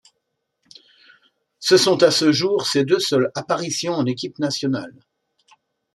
[1.59, 4.95] Ce sont à ce jour ses deux seules apparitions en équipe nationale.